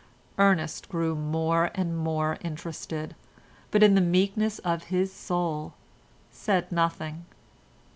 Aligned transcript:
Ernest 0.39 0.89
grew 0.89 1.13
more 1.13 1.69
and 1.75 1.95
more 1.95 2.39
interested, 2.41 3.15
but 3.69 3.83
in 3.83 3.93
the 3.93 4.01
meekness 4.01 4.57
of 4.57 4.85
his 4.85 5.13
soul 5.13 5.75
said 6.31 6.71
nothing. 6.71 7.27